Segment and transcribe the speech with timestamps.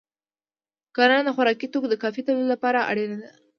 [0.95, 3.29] کرنه د خوراکي توکو د کافی تولید لپاره اړینه ده.